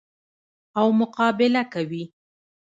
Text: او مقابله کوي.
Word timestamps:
او 0.79 0.87
مقابله 0.99 1.63
کوي. 1.73 2.03